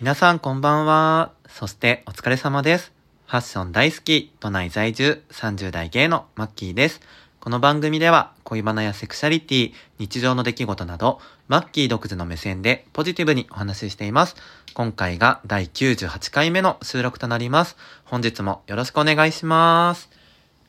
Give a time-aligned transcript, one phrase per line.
[0.00, 1.32] 皆さんこんばんは。
[1.48, 2.92] そしてお疲れ様です。
[3.26, 7.00] ファッション大好き、都内在住、30代芸のマッキーです。
[7.40, 14.36] この番組では恋バナやセクシャリティ、日常の出来事など、マッキー独自の目線でポジティブにお話ししています。
[14.74, 17.78] 今回が第98回目の収録となります。
[18.04, 20.10] 本日もよろしくお願いします。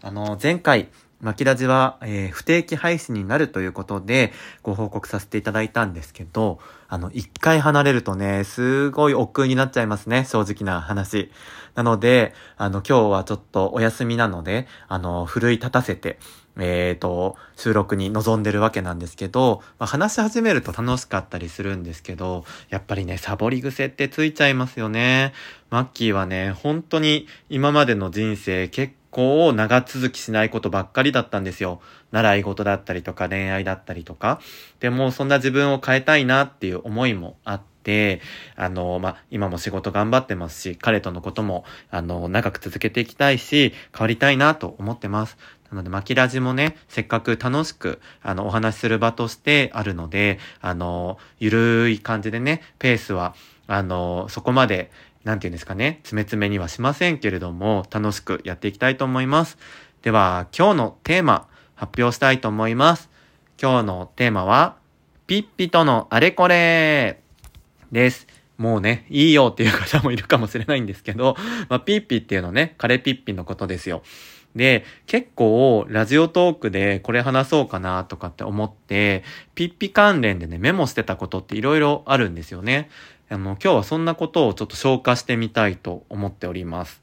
[0.00, 0.88] あの、前回、
[1.24, 11.30] マキラジは、えー不定期配信になるということで、ご報告させていただいたんですけど、あの、一回離れるとね、すごい億劫になっちゃいますね、正直な話。
[11.74, 16.18] なので、あの、今日はちょっとお休みなので、あの、奮い立たせて、
[16.58, 25.32] えーと、収録に臨んでるわけなんですけど、まあ、話し始めると楽しかったりするんですけど、やっぱりね、サボり癖ってついちゃいますよね。
[25.70, 31.80] マッキーはね、本当に今までの人生結構長続きしないことばっかりだったんですよ。
[32.10, 34.40] 習い事だったりとか恋愛だったりとか。
[34.80, 38.20] でもそんな自分を変えたいなっていう思いもあって、
[38.56, 45.36] あの、まあ、今も仕事頑張ってますし、彼とのことも、あの、長く続けていきたいし、変わりたいなと思ってます。
[45.70, 53.34] なので、巻きラジもね、せっかく楽しく、あの、お話しする場としてあるので、あの、ゆるい感じでね、ペースは、
[53.66, 54.90] あの、そこまで、
[55.24, 59.58] なんていうんですかね、詰め詰めにはしませんけれども、楽しくやっていきたいと思います。
[60.02, 63.10] では、今日のテーマ、発表したいと思います。
[63.60, 64.76] 今日のテーマは、
[65.26, 67.20] ピッピとのあれこれ
[67.90, 68.26] です。
[68.58, 71.36] もうね、いいよっていう方もいるかもしれないんですけど、
[71.68, 74.02] まあ、ピッピっていうのね、カレピッピのことですよ。
[74.54, 82.90] で、結構、ラジオトークでこれ話そうかなとかって思って、ピッピ関連でね、メモしてたことっていろいろあるんですよね。
[83.30, 87.00] あの、今日はそんなことをちょっと消化してみたいと思っております。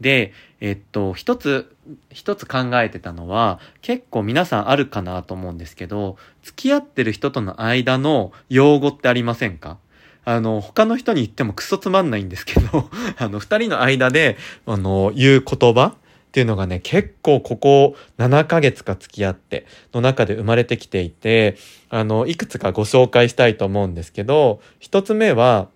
[0.00, 1.74] で、えっと、一つ、
[2.10, 9.78] 一つ考えてたのは、結構皆さんあるかなと思うんですけど、付き合ってる人との間の用語ってありませんか？
[10.24, 15.94] あの、他の人に言ってもクソつまんないんですけど、 あの、二人の間で、あの、言う言葉
[16.36, 19.64] っていうのがね、結構ここ7ヶ月か付き合って
[19.94, 21.56] の中で生まれてきていて、
[21.88, 25.70] あの、いくつかご紹介したいと思うんですけど、一つ目は、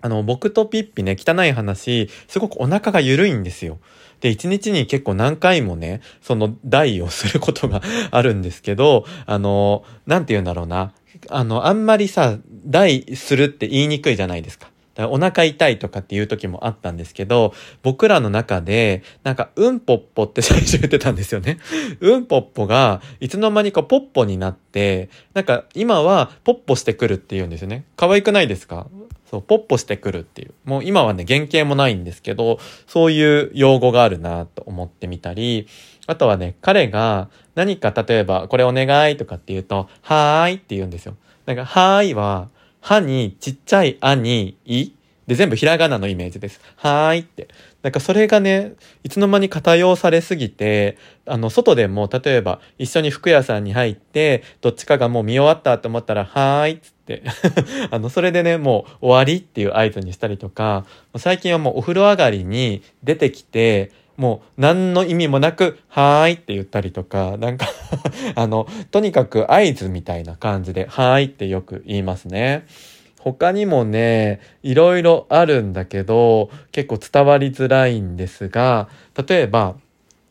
[0.00, 3.78] あの、僕とピッピね、汚い話、すごくお腹が緩いんですよ。
[4.22, 10.94] で、一日に結構何回もね、その代をすることが あるんですけど、あの、なんて言うんだろうな。
[11.28, 14.70] あの、あんまりさ、代するって言いにくいじゃないですか。
[14.96, 17.52] だお腹痛いとかっていう時もあったんですけど、
[17.82, 21.58] 僕らの中で、なんか、うんぽっぽって最初言ってたんですよね。
[22.00, 27.84] うんぽっぽが、いつの間にかポッポになって、なんか、今はポッポしてくるって言うんですよね。
[27.96, 28.86] 可愛くないですか？
[29.30, 30.52] そう、ポッポしてくるっていう。
[30.64, 35.66] もう今はね、原型もないんですけど、そういう用語があるなと思ってみたり、
[36.06, 41.16] あとはね、彼が何か例えば、これお願いとかって言うと、はーいって言うんですよ。
[41.44, 42.48] なんか、はーいは、
[42.86, 44.92] はにちっちゃいあにい？
[45.26, 46.60] で、全部ひらがなのイメージです。
[46.76, 47.48] はーいって。
[47.82, 57.24] なんかそれがね、いつの間にか多用されすぎて、あの、外でも、例えば、一緒に服屋さんに入って、どっちかがもう見終わったと思ったら、はーいっつって、
[57.90, 60.86] あの、それでね、もう終わりっていう合図にしたりとか、
[61.16, 67.66] 最近はもうお風呂上がりに出てきて、もう何の意味もなく、はーいって言ったりとか、なんか
[68.34, 72.66] あの、とにかく合図みたいな感じで、はーいってよく言いますね。
[73.18, 78.88] 他にもね、いろいろあるんだけど、結構伝わりづらいんですが、
[79.28, 79.74] 例えば、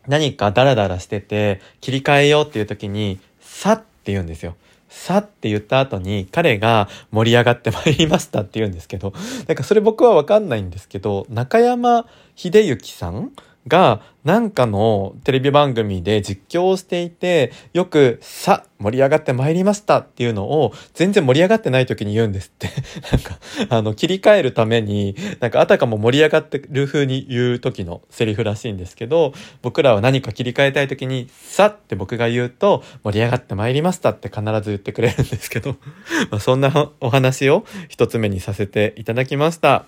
[0.07, 4.55] 何かダラダラしてて、切り替えようっていう時に、さって言うんですよ。
[4.95, 9.13] さって言った後に彼が盛り上がってまいりましたって言うんですけど、
[9.47, 13.31] なんかそれ僕はわかんないんですけど、中山秀幸さん
[13.67, 22.69] がなんかのテレビ番組で実況をしていて、よくさ、盛り上がってまいりましたっていうのを全然盛り上がってない時に言うんですって。
[23.11, 23.39] なんか、
[23.69, 35.75] あの、切り替えるために、なんかあたかも盛り上がってる風に言う時のセリフらしいんですけど、僕らは何か切り替えたい時に、さって僕が言うと、盛り上がってまいりましたって必ず言ってくれるんですけど、
[36.31, 39.85] まそんなお話を一つ目にさせていただきました。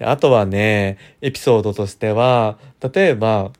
[0.00, 2.58] あとはね、エピソードとしては、
[2.94, 3.52] 例えば、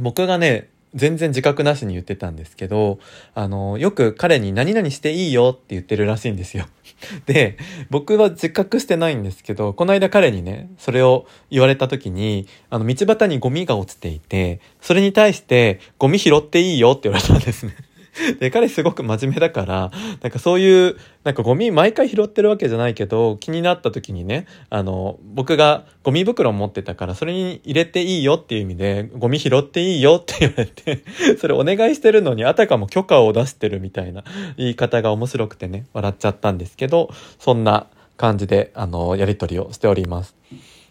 [0.00, 2.98] 僕がね、全然自覚なしに言ってたんですけど、
[3.34, 6.66] あの、よく彼に何々していいよって言ってるらしいんですよ。
[7.26, 7.58] で、
[7.90, 17.74] 僕は自覚してないんですけど、この間彼にね、それを言われた時に、あの、道端にゴミが落ちていて、それに対して、ゴミ拾っていいよって言われたんですね。
[18.40, 19.90] で、彼すごく真面目だから、
[20.22, 31.04] なんかそういう、なんかゴミ毎回拾ってるわけじゃないけど、気になった時にね、あの、僕がゴミ袋持ってたから、それに入れていいよっていう意味で、ゴミ拾っていいよって言われて、
[31.38, 34.24] それお願いしてるのに、あたかも許可を出してるみたいな
[34.56, 37.86] 言い方が面白くてね、笑っちゃったんですけど、そんな
[38.16, 40.34] 感じで、あの、やりとりをしております。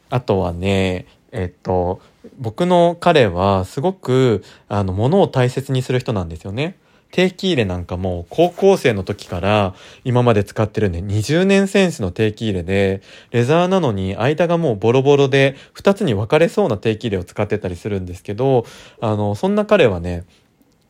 [0.09, 2.01] あとはね、えっと、
[2.39, 6.77] 僕の彼はすごく、あの、物を大切にする人なんですよね。
[7.11, 9.73] 定期入れなんかも高校生の時から
[10.03, 13.01] 今まで使ってるね20年選手の定期入れで
[13.31, 18.65] レザーなのに間がもうボロボロで2つに分かれそうな定期入れを使ってたりするんですけど
[19.01, 20.25] あのそんな彼はね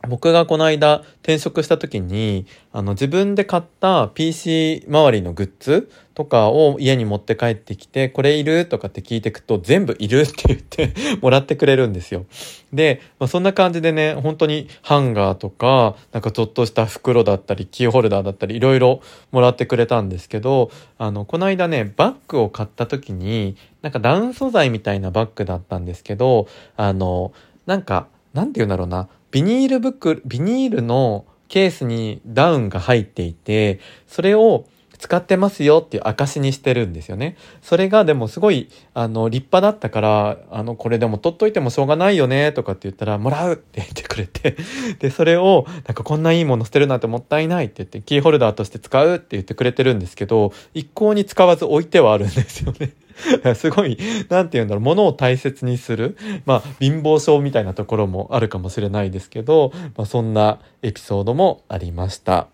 [0.07, 12.25] 僕がこの間転職した時にあの自分で買った PC 周りのグッズとかを家に持って帰ってきてこれいるとかって聞いてくと全部いるって言って もらってくれるんですよ。
[12.73, 19.01] で、まあ、そんな感じでね本当にハンガーとかなんかちょっとした袋だったりキーホルダーだったりいろいろ
[19.31, 27.31] もらってくれたんですけどあのこの間ねバッグを買った時になんかダウン素材みたいなバッグだったんですけどあの
[27.65, 29.09] なんか何て言うんだろうな。
[29.31, 34.65] ビニール袋、ビニールのケースにダウンが入っていて、それを
[34.99, 37.37] 使ってますよっていう証にしてるんですよね。
[37.61, 44.57] それがでもすごい、あの、立派だったから、あの、これでも取っといてもしょうがないよね、とかって言ったら、もらうって言ってくれて、
[44.99, 52.91] で、それを、なんかこんないいもの捨てるなんてもったいないって言って、キーホルダーとして使うって言ってくれてるんですけど、一向に使わず置いてはあるんですよね。
[53.55, 53.97] すごい、
[54.29, 56.17] なんて言うんだろう、物を大切にする。
[56.45, 62.47] まあ、貧乏症みたいなところもあるかもしれないですけど、まあ、そんなエピソードもありました。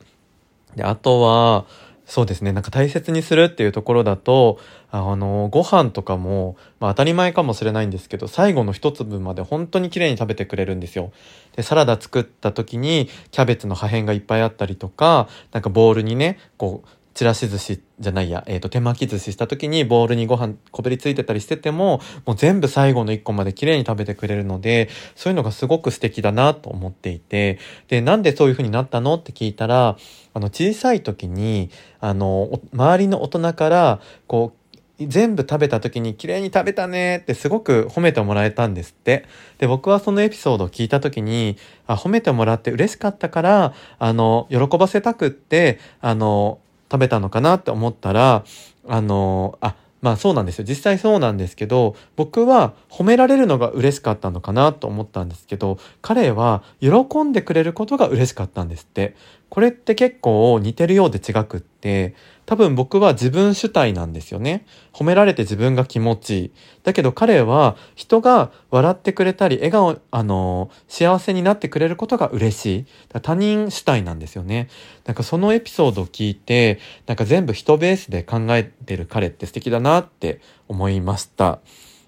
[0.75, 1.65] で、あとは、
[2.13, 2.51] そうですね。
[2.51, 4.59] なんか大切にするっていうところだと、
[4.91, 11.11] あの、ご飯とかも、まあ当たり前かもしれないんですけど、最後の一粒まで本当に綺麗に食べてくれるんですよ。
[11.55, 29.97] で、サラダ作った時に、キャベツの破片がいっぱいあったりとか、なんかボウルにね、こう、ちらし寿司じゃないや、えっ、ー、と、手巻き寿司した時にボウルにご飯こびりついてたりしてても、もう全部最後の一個まで綺麗に食べてくれるので、そういうのがすごく素敵だなと思っていて、で、なんでそういう風になったのって聞いたら、
[30.33, 31.69] あの、小さい時に、
[31.99, 34.63] あの、周りの大人から、こう、
[34.99, 39.25] 全部食べた時に綺麗に食べたねってすごく褒めてもらえたんですって。
[39.57, 41.57] で、僕はそのエピソードを聞いた時に、
[41.87, 46.59] あ、褒めてもらって嬉しかったから、あの、喜ばせたくって、あの、
[46.93, 48.43] 食べたのかなって思ったら、
[48.87, 50.65] あの、あ、まあそうなんですよ。
[50.67, 59.15] 実際そうなんですけど、僕は褒められるのが嬉しかったのかなと思ったんですけど、彼は喜んでくれることが嬉しかったんですって。
[59.53, 62.15] これって結構似てるようで違くって、
[62.47, 64.65] 多分僕は自分主体なんですよね。
[64.91, 66.51] 褒められて自分が気持ちいい。
[66.81, 72.85] だけど彼は人が笑ってくれたり、笑顔、あの、幸せになってくれることが嬉しい。
[73.21, 74.69] 他人主体なんですよね。
[75.05, 81.59] なんかそのエピソードを聞いて、なんか全部人ベースで考えてる彼って素敵だなって思いました。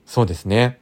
[0.08, 0.80] そうですね。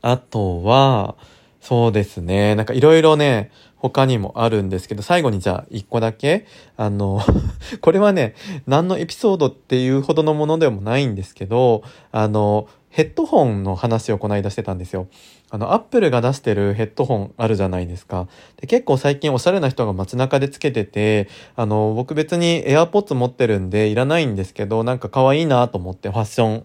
[0.00, 1.16] あとは、
[1.60, 2.54] そうですね。
[2.54, 6.46] なんかいろいろね、他にもあるんですけど、最後にじゃあ一個だけ、
[6.76, 7.20] あの
[7.80, 8.34] これはね、
[8.66, 15.06] 何のエピソードっていうほどのものでもないんですけど、あの、ヘッドホンの話をこの間してたんですよ。
[15.50, 18.26] あの、アップルが出してるヘッドホンあるじゃないですか。
[18.60, 26.64] で結構最近おしゃれな人が街中でつけてて、あの、僕別に AirPods 持ってるんでいらないんですけど、なんか可愛いなと思ってファッション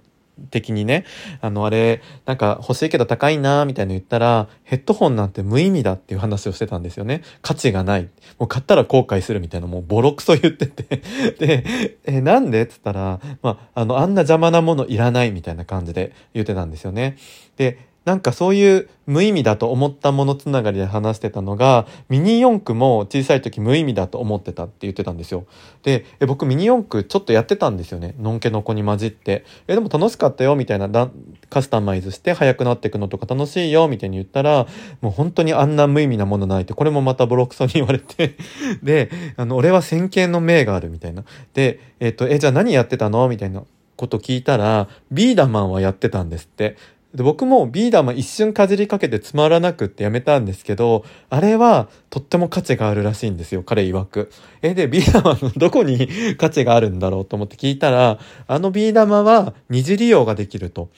[0.52, 1.06] 的にね、
[1.42, 7.22] あの、あれ、なんか欲しいけど高いなみたいな言ったら、ヘッドホンなんて無意味だっていう話をしてたんですよね。
[7.42, 8.10] 価値がない。
[8.40, 11.02] もう買ったら後悔するみたいな、もうボロクソ言ってて
[11.40, 12.64] で、え、なんで？
[12.64, 17.18] っつったら、まあ、あの、あんな邪魔なものいらないみたいな感じで言ってたんですよね。
[17.58, 25.46] で、なんかそういう無意味だと思ったものつながりで話してたのが、ミニ四駆も小さい時無意味だと思ってたって言ってたんですよ。
[25.84, 28.16] で、え僕ミニ四駆ちょっとやってたんですよね。
[28.20, 29.44] のんけの子に混じって。
[29.68, 31.10] え、でも楽しかったよみたいなだ
[31.50, 34.68] カスタマイズして速くなっていくのとか楽しいよみたいに言ったら、
[35.02, 38.36] もう本当にあんな無意味なものないって、これもまたボロクソに言われて
[38.84, 41.24] で、あの、俺は先見の明があるみたいな。
[41.56, 43.64] で、えっ、と、え、じゃあ何やってたのみたいな
[43.96, 46.76] こと聞いたら、ビーダマンはやってたんですって。
[47.16, 54.30] で僕もビーダーマン一瞬かじりかけてつまらなくってやめたんですけど、あれはとっても価値があるらしいんですよ、彼曰く。
[54.62, 60.90] え、で、ビー玉のどこに価値があるんだろうと思って聞いたら、あのビー玉は二次利用ができると。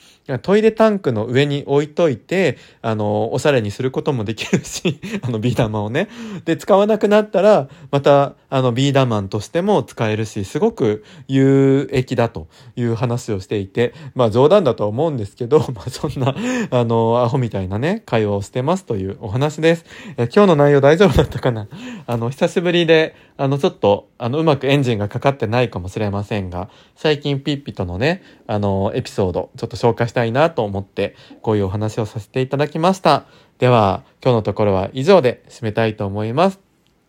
[0.42, 6.08] トイレタンクの上に置いといて、あの、おしゃれにすることもできるし、 あのビー玉をね。
[6.44, 16.34] で、使わなくなったら、また、あの、ビーダマンとしても使えるし、すごく有益だという話をしていて、まあ冗談だとは思うんですけど、 まあそんな、
[16.70, 19.84] あの、アホみたいなね、会話をしてますというお話です。
[20.16, 21.68] え今日の内容大丈夫だったかな？
[22.06, 33.26] あの、久しぶりで、あの、ちょっと、あの、うまくエンジンがかかってないかもしれませんが、最近ピッピとのね、あの、エピソード、ちょっと紹介したいなと思って、こういうお話をさせていただきました。
[33.58, 36.60] では、今日のところは以上で締めたいと思います。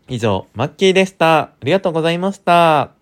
[0.07, 1.39] 以上、マッキーでした。
[1.39, 2.98] ありがとうございました。